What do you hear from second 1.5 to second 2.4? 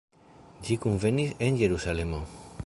Jerusalemo.